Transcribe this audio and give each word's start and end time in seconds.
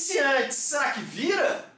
iniciantes, 0.00 0.56
será 0.56 0.92
que 0.92 1.00
vira? 1.00 1.70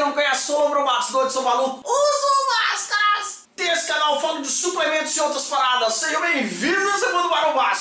Não 0.00 0.12
conhece, 0.12 0.46
sou 1.32 1.42
maluco. 1.42 1.80
Uso 1.88 2.72
máscaras! 2.72 3.48
Desse 3.56 3.86
canal 3.88 4.20
falo 4.20 4.42
de 4.42 4.48
suplementos 4.48 5.16
e 5.16 5.20
outras 5.20 5.44
paradas. 5.46 5.94
Sejam 5.94 6.20
bem-vindos 6.20 6.83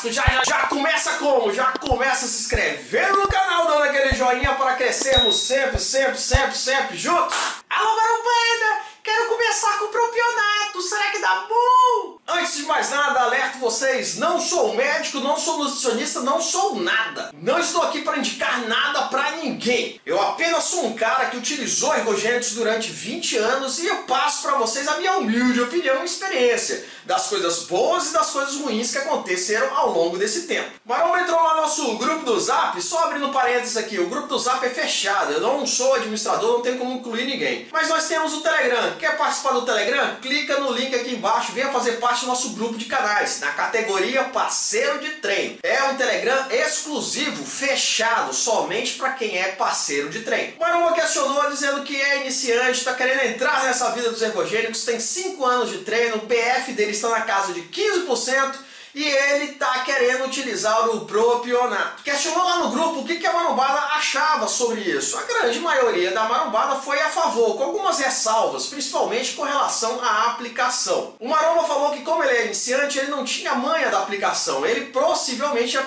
Vasco. 0.03 0.11
Já, 0.11 0.23
já, 0.23 0.43
já 0.43 0.67
começa 0.67 1.13
como? 1.13 1.53
Já 1.53 1.71
começa 1.79 2.27
se 2.27 2.41
inscrevendo 2.41 3.17
no 3.17 3.27
canal, 3.27 3.67
dando 3.67 3.83
aquele 3.83 4.13
joinha 4.13 4.53
para 4.55 4.75
crescermos 4.75 5.41
sempre, 5.41 5.79
sempre, 5.79 6.17
sempre, 6.17 6.57
sempre 6.57 6.97
juntos. 6.97 7.35
Alô, 7.69 7.95
Barão 7.95 8.17
Banda! 8.17 8.83
Quero 9.03 9.27
começar 9.27 9.77
com 9.79 9.85
o 9.85 9.89
propionato. 9.89 10.81
Será 10.81 11.11
que 11.11 11.19
dá 11.19 11.45
bom? 11.47 12.17
Antes 12.25 12.55
de 12.55 12.63
mais 12.63 12.89
nada, 12.89 13.19
alerto 13.19 13.57
vocês, 13.57 14.17
não 14.17 14.39
sou 14.39 14.73
médico, 14.73 15.19
não 15.19 15.37
sou 15.37 15.57
nutricionista, 15.57 16.21
não 16.21 16.41
sou 16.41 16.77
nada. 16.77 17.31
Não 17.33 17.59
estou 17.59 17.83
aqui 17.83 18.01
para 18.01 18.17
indicar 18.17 18.61
nada 18.61 19.03
para 19.03 19.31
ninguém. 19.31 19.99
Eu 20.05 20.21
apenas 20.21 20.63
sou 20.63 20.85
um 20.85 20.95
cara 20.95 21.25
que 21.25 21.37
utilizou 21.37 21.93
ergogênicos 21.93 22.53
durante 22.53 22.89
20 22.89 23.37
anos 23.37 23.79
e 23.79 23.87
eu 23.87 24.03
passo 24.03 24.41
para 24.41 24.57
vocês 24.57 24.87
a 24.87 24.97
minha 24.97 25.17
humilde 25.17 25.61
opinião 25.61 26.01
e 26.01 26.05
experiência 26.05 26.85
das 27.05 27.27
coisas 27.27 27.63
boas 27.63 28.09
e 28.09 28.13
das 28.13 28.29
coisas 28.29 28.55
ruins 28.55 28.91
que 28.91 28.97
aconteceram 28.97 29.75
ao 29.75 29.91
longo 29.91 30.17
desse 30.17 30.43
tempo. 30.43 30.69
Maromba 30.85 31.21
entrou 31.21 31.41
lá 31.41 31.55
no 31.55 31.61
nosso 31.61 31.97
grupo 31.97 32.25
do 32.25 32.39
Zap, 32.39 32.81
só 32.81 33.05
abrindo 33.05 33.29
parênteses 33.29 33.77
aqui, 33.77 33.99
o 33.99 34.09
grupo 34.09 34.27
do 34.27 34.39
Zap 34.39 34.65
é 34.65 34.69
fechado, 34.69 35.33
eu 35.33 35.41
não 35.41 35.65
sou 35.65 35.95
administrador, 35.95 36.53
não 36.53 36.61
tenho 36.61 36.77
como 36.77 36.93
incluir 36.93 37.25
ninguém. 37.25 37.67
Mas 37.71 37.89
nós 37.89 38.07
temos 38.07 38.33
o 38.33 38.41
Telegram, 38.41 38.95
quer 38.99 39.17
participar 39.17 39.51
do 39.51 39.65
Telegram? 39.65 40.15
Clica 40.21 40.59
no 40.59 40.71
link 40.71 40.93
aqui 40.95 41.15
embaixo, 41.15 41.51
venha 41.51 41.71
fazer 41.71 41.93
parte 41.93 42.21
do 42.21 42.27
nosso 42.27 42.49
grupo 42.49 42.77
de 42.77 42.85
canais, 42.85 43.39
na 43.39 43.51
categoria 43.51 44.25
parceiro 44.25 44.99
de 44.99 45.09
treino. 45.13 45.57
É 45.63 45.83
um 45.83 45.95
Telegram 45.95 46.45
exclusivo, 46.73 47.45
fechado, 47.45 48.33
somente 48.33 48.93
para 48.93 49.13
quem 49.13 49.37
é 49.37 49.51
parceiro 49.51 50.09
de 50.09 50.21
treino. 50.21 50.53
Maromba 50.59 50.93
questionou 50.93 51.49
dizendo 51.49 51.83
que 51.83 51.95
é 51.95 52.21
iniciante, 52.21 52.79
está 52.79 52.93
querendo 52.93 53.23
entrar 53.23 53.63
nessa 53.63 53.91
vida 53.91 54.09
dos 54.09 54.21
ergogênicos, 54.21 54.83
tem 54.83 54.99
5 54.99 55.45
anos 55.45 55.69
de 55.69 55.79
treino, 55.79 56.17
o 56.17 56.27
PF 56.27 56.73
dele 56.73 56.91
está 56.91 57.09
na 57.09 57.21
casa 57.21 57.53
de 57.53 57.61
15%, 57.61 58.55
e 58.95 59.03
ele 59.03 59.45
está 59.51 59.79
querendo 59.79 60.25
utilizar 60.25 60.89
o 60.89 61.01
propionato. 61.05 62.03
Questionou 62.03 62.43
lá 62.43 62.59
no 62.59 62.69
grupo 62.69 62.99
o 62.99 63.05
que, 63.05 63.25
a 63.25 63.33
marombada 63.33 63.79
achava 63.95 64.47
sobre 64.47 64.81
isso. 64.81 65.17
A 65.17 65.23
grande 65.23 65.59
maioria 65.59 66.11
da 66.11 66.25
marombada 66.25 66.75
foi 66.75 66.99
a 66.99 67.09
favor, 67.09 67.57
com 67.57 67.63
algumas 67.63 67.97
ressalvas, 67.99 68.67
principalmente 68.67 69.33
com 69.33 69.43
relação 69.43 69.99
à 70.03 70.31
aplicação. 70.31 71.15
O 71.19 71.27
maromba 71.27 71.63
falou 71.63 71.91
que 71.91 72.01
como 72.01 72.23
ele 72.23 72.37
é 72.37 72.45
iniciante, 72.45 72.99
ele 72.99 73.09
não 73.09 73.23
tinha 73.25 73.55
manha 73.55 73.89
da 73.89 73.99
aplicação. 73.99 74.65
Ele 74.65 74.87
possivelmente 74.87 75.75
ia 75.75 75.83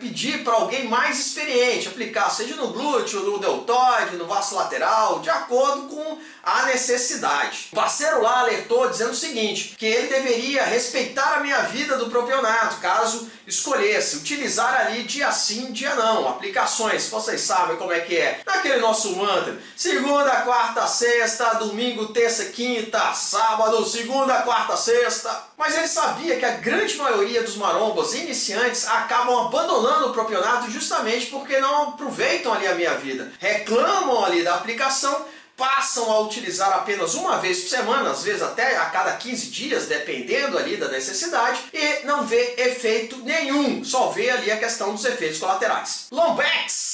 pedir 0.00 0.42
para 0.42 0.54
alguém 0.54 0.88
mais 0.88 1.18
experiente 1.18 1.88
aplicar, 1.88 2.30
seja 2.30 2.56
no 2.56 2.68
glúteo, 2.68 3.20
no 3.20 3.38
deltoide, 3.38 4.16
no 4.16 4.26
vaso 4.26 4.56
lateral, 4.56 5.20
de 5.20 5.30
acordo 5.30 5.82
com 5.82 6.18
a 6.42 6.62
necessidade. 6.62 7.68
O 7.72 7.76
parceiro 7.76 8.22
lá 8.22 8.40
alertou 8.40 8.88
dizendo 8.88 9.12
o 9.12 9.14
seguinte, 9.14 9.76
que 9.78 9.86
ele 9.86 10.08
deveria 10.08 10.64
respeitar 10.64 11.36
a 11.36 11.40
minha 11.40 11.60
vida 11.62 11.96
do 11.96 12.08
propionato 12.08 12.47
caso 12.80 13.28
escolhesse 13.46 14.16
utilizar 14.16 14.86
ali 14.86 15.04
dia 15.04 15.30
sim, 15.32 15.72
dia 15.72 15.94
não, 15.94 16.28
aplicações, 16.28 17.08
vocês 17.08 17.40
sabem 17.40 17.76
como 17.76 17.92
é 17.92 18.00
que 18.00 18.16
é. 18.16 18.40
Naquele 18.46 18.78
nosso 18.78 19.16
mantra, 19.16 19.58
segunda, 19.76 20.30
quarta, 20.42 20.86
sexta, 20.86 21.54
domingo, 21.54 22.08
terça, 22.08 22.46
quinta, 22.46 23.12
sábado, 23.14 23.84
segunda, 23.86 24.42
quarta, 24.42 24.76
sexta. 24.76 25.44
Mas 25.56 25.76
ele 25.76 25.88
sabia 25.88 26.36
que 26.36 26.44
a 26.44 26.52
grande 26.52 26.96
maioria 26.96 27.42
dos 27.42 27.56
marombas 27.56 28.14
iniciantes 28.14 28.86
acabam 28.86 29.46
abandonando 29.46 30.08
o 30.08 30.12
propionato 30.12 30.70
justamente 30.70 31.26
porque 31.26 31.58
não 31.58 31.90
aproveitam 31.90 32.52
ali 32.52 32.66
a 32.66 32.74
minha 32.74 32.94
vida, 32.94 33.32
reclamam 33.38 34.24
ali 34.24 34.42
da 34.42 34.54
aplicação 34.54 35.26
passam 35.58 36.10
a 36.10 36.20
utilizar 36.20 36.72
apenas 36.72 37.14
uma 37.14 37.38
vez 37.38 37.62
por 37.62 37.70
semana, 37.70 38.10
às 38.12 38.22
vezes 38.22 38.42
até 38.42 38.76
a 38.76 38.86
cada 38.86 39.12
15 39.16 39.46
dias, 39.48 39.86
dependendo 39.86 40.56
ali 40.56 40.76
da 40.76 40.88
necessidade, 40.88 41.60
e 41.72 42.06
não 42.06 42.24
vê 42.24 42.54
efeito 42.56 43.18
nenhum, 43.18 43.84
só 43.84 44.08
vê 44.10 44.30
ali 44.30 44.52
a 44.52 44.56
questão 44.56 44.94
dos 44.94 45.04
efeitos 45.04 45.40
colaterais. 45.40 46.06
Lombex, 46.12 46.87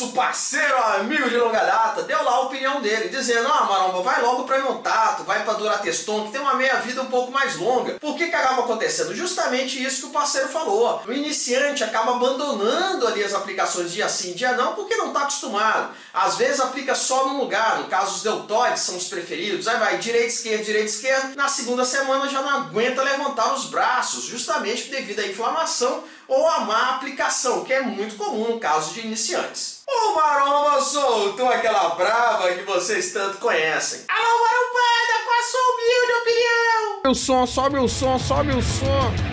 nosso 0.00 0.12
parceiro 0.12 0.76
amigo 0.94 1.28
de 1.28 1.36
longa 1.36 1.62
data, 1.62 2.02
deu 2.02 2.22
lá 2.24 2.32
a 2.32 2.40
opinião 2.40 2.80
dele, 2.80 3.10
dizendo, 3.10 3.46
ah 3.48 3.64
Maromba, 3.64 4.02
vai 4.02 4.22
logo 4.22 4.44
para 4.44 4.58
Imontato, 4.58 5.24
vai 5.24 5.44
para 5.44 5.54
Durateston, 5.54 6.24
que 6.24 6.32
tem 6.32 6.40
uma 6.40 6.54
meia-vida 6.54 7.02
um 7.02 7.06
pouco 7.06 7.30
mais 7.30 7.56
longa. 7.56 7.94
Por 8.00 8.16
que 8.16 8.28
que 8.28 8.34
acaba 8.34 8.62
acontecendo? 8.62 9.14
Justamente 9.14 9.82
isso 9.82 10.00
que 10.02 10.06
o 10.06 10.10
parceiro 10.10 10.48
falou. 10.48 11.02
O 11.06 11.12
iniciante 11.12 11.84
acaba 11.84 12.12
abandonando 12.12 13.06
ali 13.06 13.22
as 13.22 13.34
aplicações 13.34 13.92
dia 13.92 14.08
sim, 14.08 14.32
dia 14.32 14.52
não, 14.52 14.74
porque 14.74 14.96
não 14.96 15.08
está 15.08 15.22
acostumado. 15.22 15.94
Às 16.14 16.36
vezes 16.36 16.60
aplica 16.60 16.94
só 16.94 17.28
num 17.28 17.38
lugar, 17.38 17.80
no 17.80 17.88
caso 17.88 18.16
os 18.16 18.22
deltoides 18.22 18.82
são 18.82 18.96
os 18.96 19.08
preferidos, 19.08 19.68
aí 19.68 19.78
vai 19.78 19.98
direita, 19.98 20.28
esquerda, 20.28 20.64
direita, 20.64 20.88
esquerda, 20.88 21.32
na 21.36 21.48
segunda 21.48 21.84
semana 21.84 22.26
já 22.28 22.40
não 22.40 22.50
aguenta 22.50 23.02
levantar 23.02 23.52
os 23.52 23.66
braços, 23.66 24.24
justamente 24.24 24.88
devido 24.88 25.20
à 25.20 25.26
inflamação 25.26 26.04
ou 26.26 26.48
à 26.48 26.60
má 26.60 26.94
aplicação, 26.94 27.64
que 27.64 27.72
é 27.72 27.82
muito 27.82 28.14
comum 28.14 28.52
no 28.52 28.60
caso 28.60 28.94
de 28.94 29.00
iniciantes. 29.00 29.79
O 29.92 30.14
Maromba 30.14 30.80
soltou 30.80 31.48
aquela 31.48 31.90
brava 31.90 32.52
que 32.52 32.62
vocês 32.62 33.12
tanto 33.12 33.38
conhecem. 33.38 34.04
Alô 34.08 34.44
Marombada, 34.44 35.24
qual 35.24 35.38
a 35.38 35.42
sua 35.42 35.60
humilde 35.74 36.12
opinião? 36.22 37.10
O 37.10 37.14
som, 37.14 37.46
sobe 37.46 37.78
o 37.78 37.88
som, 37.88 38.18
sobe 38.18 38.52
o 38.52 38.62
som. 38.62 39.29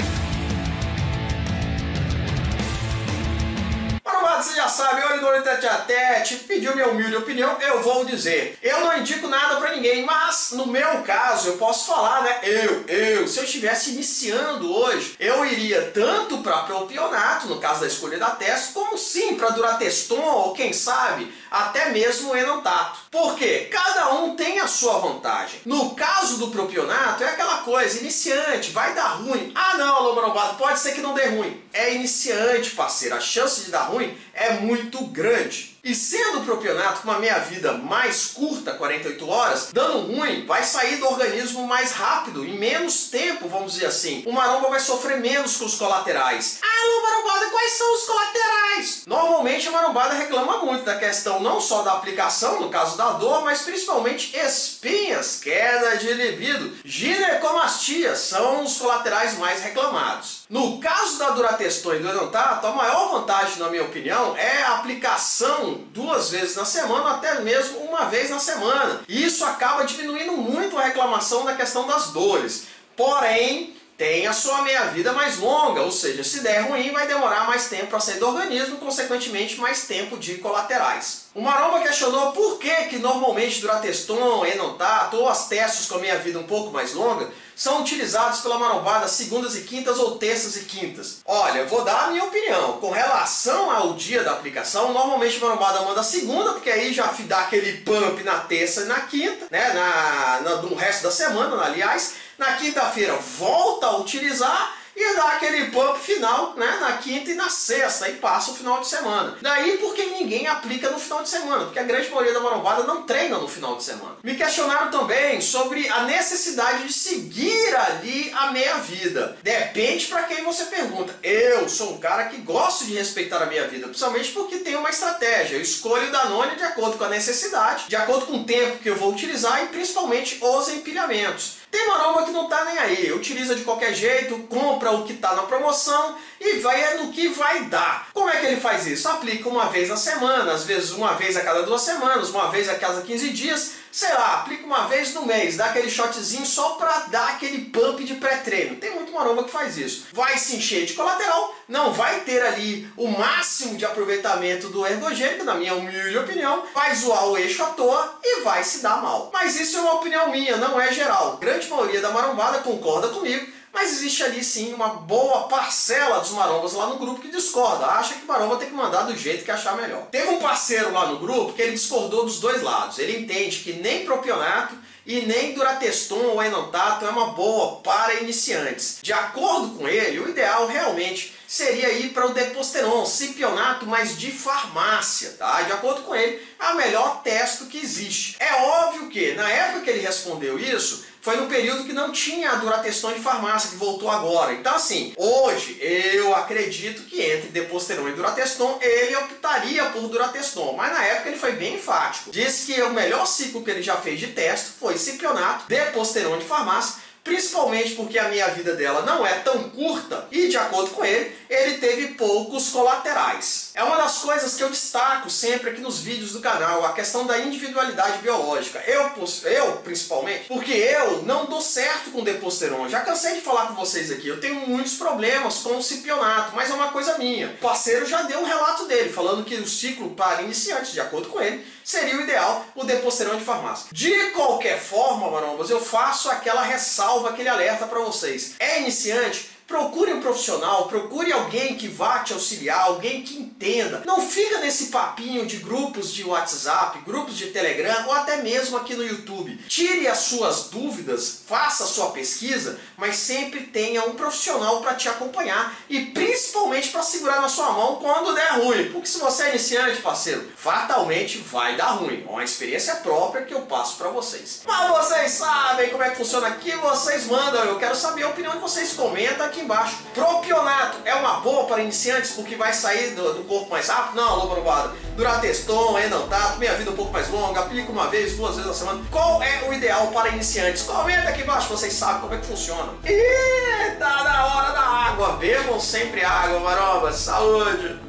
Pediu 6.47 6.73
minha 6.73 6.87
humilde 6.87 7.15
opinião, 7.15 7.57
eu 7.61 7.81
vou 7.81 8.05
dizer. 8.05 8.57
Eu 8.61 8.81
não 8.81 8.97
indico 8.97 9.27
nada 9.27 9.57
para 9.57 9.75
ninguém, 9.75 10.03
mas 10.05 10.49
no 10.51 10.67
meu 10.67 11.01
caso 11.03 11.49
eu 11.49 11.57
posso 11.57 11.87
falar, 11.87 12.23
né? 12.23 12.39
Eu, 12.43 12.85
eu, 12.87 13.27
se 13.27 13.37
eu 13.39 13.43
estivesse 13.43 13.91
iniciando 13.91 14.73
hoje, 14.73 15.15
eu 15.19 15.45
iria 15.45 15.91
tanto 15.93 16.39
para 16.39 16.63
propionato, 16.63 17.47
no 17.47 17.59
caso 17.59 17.81
da 17.81 17.87
escolha 17.87 18.17
da 18.17 18.31
testa, 18.31 18.73
como 18.73 18.97
sim 18.97 19.35
para 19.35 19.49
durateston 19.49 20.19
ou 20.19 20.53
quem 20.53 20.73
sabe 20.73 21.31
até 21.49 21.89
mesmo 21.89 22.31
o 22.31 22.37
enantato. 22.37 22.99
Porque 23.11 23.69
cada 23.71 24.13
um 24.13 24.35
tem 24.35 24.59
a 24.59 24.67
sua 24.67 24.99
vantagem. 24.99 25.61
No 25.65 25.95
caso 25.95 26.37
do 26.37 26.49
propionato 26.49 27.23
é 27.23 27.29
aquela 27.29 27.59
coisa, 27.59 27.99
iniciante, 27.99 28.71
vai 28.71 28.93
dar 28.93 29.15
ruim. 29.15 29.51
Ah 29.55 29.77
não, 29.77 30.03
lombrobado, 30.03 30.57
pode 30.57 30.79
ser 30.79 30.93
que 30.93 31.01
não 31.01 31.13
dê 31.13 31.27
ruim. 31.27 31.61
É 31.73 31.93
iniciante, 31.93 32.71
parceiro, 32.71 33.15
a 33.15 33.19
chance 33.19 33.61
de 33.61 33.71
dar 33.71 33.83
ruim 33.83 34.17
é 34.33 34.51
muito 34.53 35.03
grande. 35.05 35.76
E 35.83 35.95
sendo 35.95 36.39
o 36.39 36.45
propionato 36.45 37.01
com 37.01 37.09
uma 37.09 37.19
meia-vida 37.19 37.73
mais 37.73 38.27
curta, 38.27 38.73
48 38.73 39.29
horas, 39.29 39.69
dando 39.71 39.99
ruim, 39.99 40.45
vai 40.45 40.63
sair 40.63 40.97
do 40.97 41.07
organismo 41.07 41.65
mais 41.67 41.91
rápido, 41.91 42.45
em 42.45 42.57
menos 42.57 43.09
tempo, 43.09 43.47
vamos 43.47 43.73
dizer 43.73 43.87
assim. 43.87 44.23
O 44.25 44.31
maromba 44.31 44.69
vai 44.69 44.79
sofrer 44.79 45.19
menos 45.19 45.57
com 45.57 45.65
os 45.65 45.75
colaterais. 45.75 46.59
Ah, 46.61 46.77
marombada, 47.07 47.49
quais 47.49 47.71
são 47.73 47.93
os 47.93 48.03
colaterais? 48.03 49.03
Normalmente 49.05 49.67
a 49.67 49.71
marombada 49.71 50.13
reclama 50.13 50.63
muito 50.63 50.83
da 50.83 50.97
questão 50.97 51.39
não 51.39 51.59
só 51.59 51.81
da 51.81 51.93
aplicação, 51.93 52.61
no 52.61 52.69
caso 52.69 52.97
da 52.97 53.11
dor, 53.13 53.43
mas 53.43 53.61
principalmente 53.61 54.35
espinhas, 54.37 55.39
queda 55.41 55.97
de 55.97 56.13
libido, 56.13 56.77
ginecomastia, 56.83 58.15
são 58.15 58.63
os 58.63 58.77
colaterais 58.77 59.37
mais 59.37 59.61
reclamados. 59.61 60.45
No 60.49 60.79
caso 60.79 61.19
da 61.19 61.31
durateston 61.31 61.95
e 61.95 61.99
do 61.99 62.07
a 62.07 62.71
maior 62.71 63.11
vantagem, 63.11 63.59
na 63.59 63.69
minha 63.69 63.83
opinião, 63.83 64.35
é 64.37 64.63
a 64.63 64.77
aplicação 64.77 65.81
duas 65.93 66.29
vezes 66.29 66.55
na 66.55 66.63
semana, 66.63 67.15
até 67.15 67.41
mesmo 67.41 67.79
uma 67.79 68.05
vez 68.05 68.29
na 68.29 68.39
semana. 68.39 69.01
E 69.09 69.25
isso 69.25 69.43
acaba 69.43 69.83
diminuindo 69.83 70.37
muito 70.37 70.77
a 70.77 70.83
reclamação 70.83 71.43
da 71.43 71.53
questão 71.53 71.85
das 71.85 72.11
dores. 72.11 72.67
Porém, 72.95 73.75
tem 73.97 74.27
a 74.27 74.33
sua 74.33 74.61
meia-vida 74.61 75.11
mais 75.11 75.39
longa, 75.39 75.81
ou 75.81 75.91
seja, 75.91 76.23
se 76.23 76.41
der 76.41 76.69
ruim 76.69 76.91
vai 76.91 77.07
demorar 77.07 77.47
mais 77.47 77.67
tempo 77.67 77.87
para 77.87 77.99
sair 77.99 78.19
do 78.19 78.27
organismo, 78.27 78.77
consequentemente 78.77 79.59
mais 79.59 79.87
tempo 79.87 80.17
de 80.17 80.35
colaterais. 80.35 81.25
O 81.33 81.41
Maromba 81.41 81.79
questionou 81.81 82.31
por 82.31 82.59
que 82.59 82.73
que 82.85 82.99
normalmente 82.99 83.59
Durateston, 83.59 84.45
Enontato 84.45 85.17
ou 85.17 85.27
as 85.27 85.47
testes 85.47 85.87
com 85.87 85.95
a 85.95 85.99
meia-vida 85.99 86.37
um 86.37 86.43
pouco 86.43 86.71
mais 86.71 86.93
longa 86.93 87.29
são 87.55 87.81
utilizados 87.81 88.41
pela 88.41 88.59
marombada 88.59 89.07
segundas 89.07 89.55
e 89.55 89.61
quintas 89.61 89.97
ou 89.97 90.17
terças 90.19 90.55
e 90.55 90.65
quintas. 90.65 91.21
Olha, 91.25 91.65
vou 91.65 91.83
dar 91.83 92.05
a 92.05 92.07
minha 92.11 92.23
opinião. 92.23 92.73
Com 92.73 92.91
relação 92.91 93.71
ao 93.71 93.93
dia 93.93 94.23
da 94.23 94.33
aplicação, 94.33 94.93
normalmente 94.93 95.37
a 95.37 95.39
marombada 95.39 95.81
manda 95.81 96.03
segunda, 96.03 96.53
porque 96.53 96.69
aí 96.69 96.93
já 96.93 97.11
dá 97.21 97.39
aquele 97.39 97.79
pump 97.81 98.23
na 98.23 98.39
terça 98.41 98.81
e 98.81 98.85
na 98.85 99.01
quinta, 99.01 99.47
né, 99.49 99.73
na, 99.73 100.41
na, 100.41 100.61
no 100.61 100.75
resto 100.75 101.03
da 101.03 101.11
semana, 101.11 101.59
aliás. 101.63 102.26
Na 102.37 102.53
quinta-feira 102.53 103.15
volta 103.15 103.87
a 103.87 103.97
utilizar 103.97 104.77
e 104.99 105.15
dá 105.15 105.33
aquele 105.33 105.65
pump 105.65 105.99
final, 105.99 106.55
né, 106.55 106.77
na 106.81 106.97
quinta 106.97 107.29
e 107.29 107.35
na 107.35 107.49
sexta, 107.49 108.09
e 108.09 108.13
passa 108.13 108.49
o 108.49 108.55
final 108.55 108.79
de 108.79 108.87
semana. 108.87 109.37
Daí 109.41 109.77
porque 109.77 110.03
ninguém 110.05 110.47
aplica 110.47 110.89
no 110.89 110.99
final 110.99 111.21
de 111.21 111.29
semana, 111.29 111.65
porque 111.65 111.77
a 111.77 111.83
grande 111.83 112.09
maioria 112.09 112.33
da 112.33 112.39
marombada 112.39 112.83
não 112.83 113.03
treina 113.03 113.37
no 113.37 113.47
final 113.47 113.75
de 113.75 113.83
semana. 113.83 114.15
Me 114.23 114.35
questionaram 114.35 114.89
também 114.89 115.39
sobre 115.39 115.87
a 115.87 116.03
necessidade 116.03 116.87
de 116.87 116.93
seguir 116.93 117.75
ali 117.75 118.31
a 118.35 118.51
meia 118.51 118.77
vida. 118.77 119.37
Depende 119.43 120.07
para 120.07 120.23
quem 120.23 120.43
você 120.43 120.65
pergunta. 120.65 121.15
Eu 121.21 121.69
sou 121.69 121.93
um 121.93 121.99
cara 121.99 122.25
que 122.25 122.37
gosto 122.37 122.85
de 122.85 122.95
respeitar 122.95 123.41
a 123.43 123.45
minha 123.45 123.67
vida, 123.67 123.87
principalmente 123.87 124.31
porque 124.31 124.57
tem 124.57 124.75
uma 124.75 124.89
estratégia. 124.89 125.57
Eu 125.57 125.61
escolho 125.61 126.07
o 126.07 126.11
Danone 126.11 126.55
de 126.55 126.63
acordo 126.63 126.97
com 126.97 127.03
a 127.03 127.09
necessidade, 127.09 127.85
de 127.87 127.95
acordo 127.95 128.25
com 128.25 128.37
o 128.37 128.43
tempo 128.45 128.79
que 128.79 128.89
eu 128.89 128.95
vou 128.95 129.11
utilizar 129.11 129.63
e 129.63 129.67
principalmente 129.67 130.39
os 130.41 130.69
empilhamentos. 130.69 131.57
Tem 131.77 131.85
maromba 131.85 132.23
que 132.23 132.31
não 132.31 132.47
tá 132.47 132.65
nem 132.65 132.79
aí, 132.79 133.13
utiliza 133.13 133.53
de 133.53 133.63
qualquer 133.63 133.93
jeito, 133.93 134.39
compra 134.49 134.89
o 134.89 135.03
que 135.03 135.13
tá 135.13 135.35
na 135.35 135.43
promoção 135.43 136.15
e 136.41 136.53
vai 136.53 136.81
é 136.81 136.95
no 136.95 137.11
que 137.11 137.27
vai 137.27 137.65
dar. 137.65 138.09
Como 138.15 138.27
é 138.27 138.37
que 138.37 138.47
ele 138.47 138.59
faz 138.59 138.87
isso? 138.87 139.07
Aplica 139.07 139.47
uma 139.47 139.69
vez 139.69 139.87
na 139.87 139.95
semana, 139.95 140.53
às 140.53 140.63
vezes 140.63 140.89
uma 140.89 141.13
vez 141.13 141.37
a 141.37 141.41
cada 141.41 141.61
duas 141.61 141.83
semanas, 141.83 142.31
uma 142.31 142.49
vez 142.49 142.67
a 142.67 142.73
cada 142.73 143.03
15 143.03 143.29
dias, 143.29 143.73
sei 143.91 144.13
lá, 144.13 144.35
aplica 144.35 144.65
uma 144.65 144.87
vez 144.87 145.13
no 145.13 145.25
mês, 145.25 145.57
dá 145.57 145.65
aquele 145.65 145.89
shotzinho 145.89 146.45
só 146.45 146.71
pra 146.71 147.05
dar 147.09 147.29
aquele 147.29 147.65
pump 147.65 148.03
de 148.03 148.15
pré-treino. 148.15 148.75
Tem 148.75 148.93
muito 148.93 149.11
maromba 149.11 149.43
que 149.43 149.51
faz 149.51 149.77
isso. 149.77 150.07
Vai 150.13 150.37
se 150.37 150.55
encher 150.55 150.85
de 150.85 150.93
colateral, 150.93 151.55
não 151.67 151.91
vai 151.91 152.21
ter 152.21 152.41
ali 152.43 152.89
o 152.95 153.07
máximo 153.07 153.77
de 153.77 153.85
aproveitamento 153.85 154.69
do 154.69 154.85
ergogênico, 154.85 155.43
na 155.43 155.55
minha 155.55 155.73
humilde 155.73 156.17
opinião, 156.17 156.63
vai 156.73 156.93
zoar 156.95 157.27
o 157.27 157.37
eixo 157.37 157.63
à 157.63 157.67
toa 157.67 158.19
e 158.23 158.41
vai 158.41 158.63
se 158.63 158.79
dar 158.79 159.01
mal. 159.01 159.29
Mas 159.33 159.59
isso 159.59 159.77
é 159.77 159.81
uma 159.81 159.95
opinião 159.95 160.29
minha, 160.29 160.57
não 160.57 160.79
é 160.79 160.91
geral. 160.91 161.33
A 161.33 161.39
grande 161.39 161.67
maioria 161.67 162.01
da 162.01 162.11
marombada 162.11 162.59
concorda 162.59 163.09
comigo 163.09 163.57
mas 163.77 163.93
existe 163.93 164.23
ali 164.23 164.43
sim 164.43 164.73
uma 164.73 164.87
boa 164.87 165.47
parcela 165.47 166.19
dos 166.19 166.31
marombas 166.31 166.73
lá 166.73 166.87
no 166.87 166.97
grupo 166.97 167.21
que 167.21 167.29
discorda, 167.29 167.85
acha 167.85 168.15
que 168.15 168.25
maromba 168.25 168.55
tem 168.55 168.69
que 168.69 168.73
mandar 168.73 169.03
do 169.03 169.15
jeito 169.15 169.45
que 169.45 169.51
achar 169.51 169.77
melhor. 169.77 170.07
Teve 170.07 170.29
um 170.29 170.39
parceiro 170.39 170.91
lá 170.91 171.05
no 171.05 171.19
grupo 171.19 171.53
que 171.53 171.61
ele 171.61 171.73
discordou 171.73 172.25
dos 172.25 172.39
dois 172.39 172.63
lados. 172.63 172.97
Ele 172.97 173.19
entende 173.19 173.59
que 173.59 173.73
nem 173.73 174.03
propionato 174.03 174.75
e 175.05 175.21
nem 175.27 175.53
Durateston 175.53 176.15
ou 176.15 176.41
Enantato 176.41 177.05
é 177.05 177.09
uma 177.09 177.33
boa 177.33 177.79
para 177.81 178.15
iniciantes. 178.15 178.97
De 178.99 179.13
acordo 179.13 179.77
com 179.77 179.87
ele, 179.87 180.21
o 180.21 180.27
ideal 180.27 180.65
realmente 180.65 181.35
seria 181.47 181.91
ir 181.93 182.09
para 182.09 182.25
o 182.25 182.33
Deposteron, 182.33 183.05
cipionato, 183.05 183.85
mas 183.85 184.17
de 184.17 184.31
farmácia, 184.31 185.35
tá? 185.37 185.61
De 185.61 185.71
acordo 185.71 186.01
com 186.01 186.15
ele, 186.15 186.41
é 186.59 186.65
o 186.71 186.75
melhor 186.75 187.21
testo 187.21 187.67
que 187.67 187.77
existe. 187.77 188.37
É 188.39 188.53
óbvio 188.55 189.07
que, 189.07 189.33
na 189.33 189.47
época 189.47 189.81
que 189.81 189.89
ele 189.91 190.01
respondeu 190.01 190.57
isso, 190.59 191.05
foi 191.27 191.35
no 191.35 191.47
período 191.47 191.83
que 191.83 191.91
não 191.91 192.09
tinha 192.13 192.51
a 192.51 192.55
Durateston 192.55 193.11
de 193.11 193.19
farmácia, 193.19 193.71
que 193.71 193.75
voltou 193.75 194.09
agora. 194.09 194.53
Então 194.53 194.73
assim, 194.73 195.13
hoje 195.17 195.77
eu 195.81 196.33
acredito 196.33 197.01
que 197.01 197.21
entre 197.21 197.49
Deposteron 197.49 198.07
e 198.07 198.13
Durateston, 198.13 198.79
ele 198.81 199.13
optaria 199.17 199.83
por 199.87 200.07
Durateston, 200.07 200.71
mas 200.77 200.93
na 200.93 201.03
época 201.03 201.27
ele 201.27 201.37
foi 201.37 201.51
bem 201.51 201.75
enfático. 201.75 202.31
Disse 202.31 202.71
que 202.71 202.81
o 202.81 202.91
melhor 202.91 203.27
ciclo 203.27 203.61
que 203.61 203.69
ele 203.69 203.83
já 203.83 203.97
fez 203.97 204.21
de 204.21 204.27
teste 204.27 204.69
foi 204.79 204.97
Cipionato, 204.97 205.65
Deposteron 205.67 206.37
de 206.37 206.45
farmácia, 206.45 207.01
principalmente 207.25 207.95
porque 207.95 208.17
a 208.17 208.29
minha 208.29 208.47
vida 208.47 208.73
dela 208.73 209.01
não 209.01 209.27
é 209.27 209.33
tão 209.39 209.69
curta 209.71 210.29
e, 210.31 210.47
de 210.47 210.55
acordo 210.55 210.91
com 210.91 211.03
ele, 211.03 211.35
ele 211.49 211.77
teve 211.77 212.09
poucos 212.09 212.69
colaterais. 212.69 213.71
É 213.73 213.83
uma 213.83 213.97
das 213.97 214.19
coisas 214.19 214.55
que 214.55 214.63
eu 214.63 214.69
destaco 214.69 215.29
sempre 215.29 215.69
aqui 215.69 215.81
nos 215.81 215.99
vídeos 215.99 216.33
do 216.33 216.39
canal, 216.39 216.85
a 216.85 216.93
questão 216.93 217.25
da 217.25 217.39
individualidade 217.39 218.19
biológica. 218.19 218.83
Eu, 218.85 219.11
eu 219.45 219.77
principalmente, 219.77 220.45
porque 220.47 220.71
eu 220.71 221.23
não 221.23 221.45
dou 221.45 221.61
certo 221.61 222.11
com 222.11 222.23
deposteron. 222.23 222.89
Já 222.89 223.01
cansei 223.01 223.35
de 223.35 223.41
falar 223.41 223.67
com 223.67 223.75
vocês 223.75 224.11
aqui, 224.11 224.27
eu 224.27 224.39
tenho 224.39 224.67
muitos 224.67 224.95
problemas 224.95 225.57
com 225.57 225.77
o 225.77 225.83
cipionato, 225.83 226.55
mas 226.55 226.69
é 226.69 226.73
uma 226.73 226.91
coisa 226.91 227.17
minha. 227.17 227.47
O 227.47 227.57
parceiro 227.57 228.05
já 228.05 228.23
deu 228.23 228.39
um 228.39 228.45
relato 228.45 228.85
dele, 228.85 229.09
falando 229.09 229.45
que 229.45 229.55
o 229.55 229.67
ciclo 229.67 230.11
para 230.11 230.41
iniciantes, 230.41 230.93
de 230.93 231.01
acordo 231.01 231.29
com 231.29 231.41
ele, 231.41 231.65
seria 231.83 232.17
o 232.17 232.21
ideal 232.21 232.65
o 232.75 232.83
deposteron 232.83 233.37
de 233.37 233.45
farmácia. 233.45 233.87
De 233.91 234.31
qualquer 234.31 234.79
forma, 234.79 235.31
marombas, 235.31 235.69
eu 235.69 235.79
faço 235.79 236.29
aquela 236.29 236.61
ressalva, 236.61 237.29
aquele 237.29 237.49
alerta 237.49 237.85
para 237.85 237.99
vocês. 237.99 238.55
É 238.59 238.81
iniciante? 238.81 239.56
Procure 239.67 240.13
um 240.13 240.21
profissional, 240.21 240.87
procure 240.87 241.33
alguém 241.33 241.75
que 241.75 241.89
vá 241.89 242.19
te 242.19 242.31
auxiliar, 242.31 242.83
alguém 242.83 243.21
que 243.21 243.37
entenda. 243.37 244.01
Não 244.05 244.21
fica 244.25 244.59
nesse 244.59 244.85
papinho 244.85 245.45
de 245.45 245.57
grupos 245.57 246.13
de 246.13 246.23
WhatsApp, 246.23 246.99
grupos 247.05 247.35
de 247.35 247.47
Telegram 247.47 248.05
ou 248.07 248.13
até 248.13 248.37
mesmo 248.37 248.77
aqui 248.77 248.95
no 248.95 249.05
YouTube. 249.05 249.57
Tire 249.67 250.07
as 250.07 250.19
suas 250.19 250.69
dúvidas, 250.69 251.41
faça 251.45 251.83
a 251.83 251.87
sua 251.87 252.11
pesquisa, 252.11 252.79
mas 252.95 253.17
sempre 253.17 253.59
tenha 253.65 254.05
um 254.05 254.15
profissional 254.15 254.79
para 254.79 254.95
te 254.95 255.09
acompanhar 255.09 255.77
e 255.89 255.99
principalmente 256.05 256.87
para 256.87 257.03
segurar 257.03 257.41
na 257.41 257.49
sua 257.49 257.73
mão 257.73 257.97
quando 257.97 258.33
der 258.33 258.61
ruim. 258.61 258.89
Porque 258.89 259.07
se 259.07 259.19
você 259.19 259.43
é 259.43 259.49
iniciante, 259.49 260.01
parceiro, 260.01 260.49
fatalmente 260.55 261.39
vai 261.39 261.75
dar 261.75 261.91
ruim. 261.91 262.23
É 262.25 262.31
uma 262.31 262.43
experiência 262.43 262.95
própria 262.97 263.43
que 263.43 263.53
eu 263.53 263.63
passo 263.63 263.97
para 263.97 264.07
vocês. 264.07 264.61
Mas 264.65 264.89
vocês 264.89 265.31
sabem 265.33 265.89
como 265.89 266.03
é 266.03 266.11
que 266.11 266.15
funciona 266.15 266.47
aqui, 266.47 266.71
vocês 266.71 267.25
mandam. 267.25 267.65
Eu 267.65 267.77
quero 267.77 267.95
saber 267.97 268.23
a 268.23 268.29
opinião 268.29 268.53
de 268.53 268.59
vocês. 268.59 268.93
Comenta 268.93 269.43
aqui 269.43 269.56
aqui 269.57 269.61
embaixo. 269.61 269.97
Propionato 270.13 270.97
é 271.03 271.13
uma 271.15 271.39
boa 271.39 271.65
para 271.65 271.81
iniciantes 271.81 272.31
porque 272.31 272.55
vai 272.55 272.71
sair 272.73 273.15
do, 273.15 273.33
do 273.33 273.43
corpo 273.43 273.69
mais 273.69 273.87
rápido? 273.87 274.15
Não, 274.15 274.29
alô, 274.29 274.47
provado. 274.47 274.95
Durateston, 275.15 275.97
Enantato, 275.99 276.59
minha 276.59 276.75
vida 276.75 276.91
um 276.91 276.95
pouco 276.95 277.11
mais 277.11 277.27
longa, 277.29 277.61
aplica 277.61 277.91
uma 277.91 278.07
vez, 278.07 278.35
duas 278.35 278.55
vezes 278.55 278.67
na 278.67 278.73
semana. 278.73 279.03
Qual 279.11 279.41
é 279.41 279.67
o 279.67 279.73
ideal 279.73 280.07
para 280.07 280.29
iniciantes? 280.29 280.83
Comenta 280.83 281.29
aqui 281.29 281.41
embaixo, 281.41 281.69
vocês 281.69 281.93
sabem 281.93 282.21
como 282.21 282.33
é 282.35 282.37
que 282.37 282.45
funciona. 282.45 282.93
E 283.03 283.91
tá 283.97 284.23
na 284.23 284.45
hora 284.45 284.71
da 284.71 284.81
água. 284.81 285.33
Bebam 285.33 285.79
sempre 285.79 286.23
água, 286.23 286.59
maromba. 286.59 287.11
Saúde! 287.11 287.99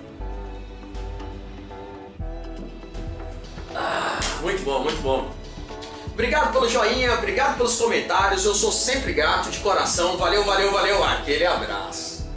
Ah, 3.74 4.18
muito 4.42 4.62
bom, 4.64 4.82
muito 4.82 5.00
bom. 5.02 5.37
Obrigado 6.18 6.52
pelo 6.52 6.68
joinha, 6.68 7.14
obrigado 7.14 7.56
pelos 7.56 7.76
comentários, 7.76 8.44
eu 8.44 8.52
sou 8.52 8.72
sempre 8.72 9.12
grato 9.12 9.50
de 9.50 9.60
coração. 9.60 10.16
Valeu, 10.16 10.44
valeu, 10.44 10.72
valeu, 10.72 11.04
aquele 11.04 11.46
abraço. 11.46 12.17